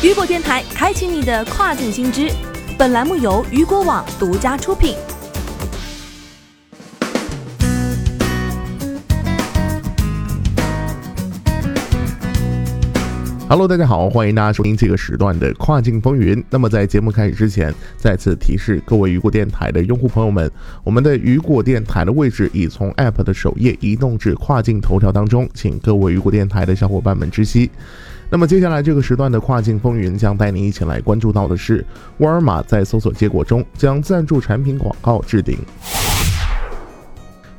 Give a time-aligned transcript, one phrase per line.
[0.00, 2.30] 雨果电台开启你的跨境新知。
[2.78, 4.94] 本栏目由雨果网独家出品。
[13.50, 16.44] Hello，大家好，欢迎大家收听这个时段的跨境风云。
[16.50, 20.50] 那么在节目开始之前，再次提示各位雨果电台的用户朋友们，
[20.84, 27.70] 我们的雨果电台的位置已从 App 的首页移动至跨境头条当中，请各位雨果电台的小伙伴们知悉。
[28.28, 31.82] 那么接下来这个时段的跨境风云将带您一起来关注到的是，
[32.18, 35.56] 沃尔玛在搜索结果中将赞助产品广告置顶。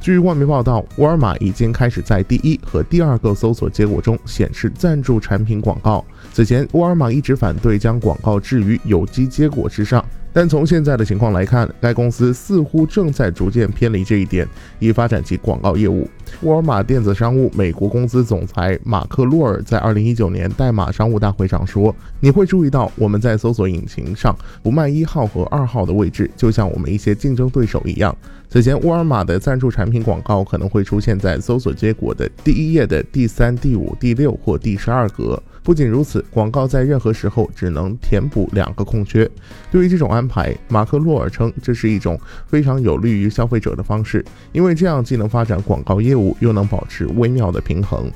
[0.00, 6.04] 据外媒报道，沃尔玛已经开始在第一和第二个搜索结果中显示赞助产品广告。
[6.32, 10.04] 此前，沃尔玛一直反对将广告置于有机结果之上。
[10.40, 14.46] 但从现在的情况来看，该公司似乎正在逐渐偏离这一点，
[14.78, 16.08] 以发展其广告业务。
[16.42, 24.32] 沃尔玛电子商务美国公司总裁马克·洛尔在2019年代码商务大会上说：“你会注意到我们在搜索引擎上
[24.62, 28.16] 不卖一号和二号的位置，就像我们一些竞争对手一样。”
[28.48, 35.42] 此前，沃尔玛的赞助产品广告可能会出现在搜索结果的第一页的第三、第五、第六或第十二格。
[35.68, 39.30] 不仅如此，广告在任何时候只能填补两个空缺。
[39.70, 48.10] 对于这种安排，马克·洛尔称这是一种非常有利于消费者的方式，因为这样既能发展广告业务，又能保持微妙的平衡。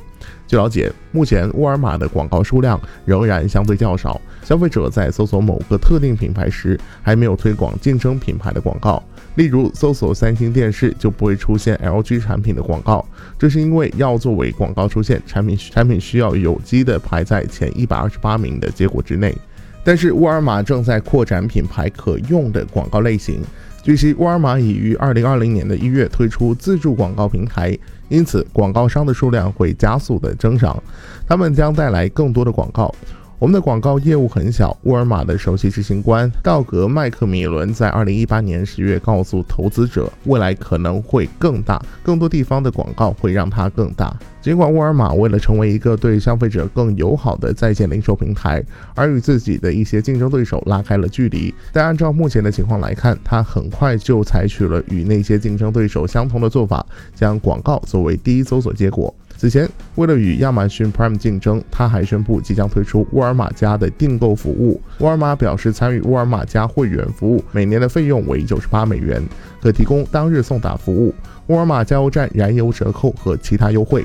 [0.46, 4.20] 据了解，目前沃尔玛的广告数量仍然相对较少。
[4.42, 9.02] 消费者在搜索某个特定品牌时，还没有推广竞争品牌的广告。
[9.36, 13.06] 例如，搜索三星电视就不会出现 LG 产品的广告，
[13.38, 19.34] 这是因为要作为广告出现，产品产品需要有机的排在前一百二十八名的结果之内。
[19.82, 23.40] 但是，沃尔玛正在扩展品牌可用的广告类型。
[23.82, 27.76] 据悉，沃尔玛已于二零二零年的一月推出自助广告平台，
[28.08, 30.80] 因此广告商的数量会加速的增长，
[31.26, 32.94] 他们将带来更多的广告。
[33.42, 34.78] 我们的广告业务很小。
[34.84, 44.16] 沃尔玛的首席执行官道格·麦克米伦在二零一八年十月告诉投资者，未来可能会更大，更多地方的广告会让它更大。
[44.40, 48.64] 尽管沃尔玛为了成为一个对消费者更友好的在线零售平台，
[48.94, 59.12] 而与自己的一些竞争对手拉开了距离，但按照目前的情况来看，它很快就采取了与那些竞争对手相同的做法，将广告作为第一搜索结果。
[59.42, 64.80] 此前，为了与亚马逊 Prime 竞争，他还宣布即将推出沃尔玛家的订购服务。
[64.98, 69.20] 沃尔玛表示，参与沃尔玛家会员服务，每年的费用为九十八美元，
[69.60, 71.12] 可提供当日送达服务、
[71.48, 74.04] 沃尔玛加油站燃油折扣和其他优惠。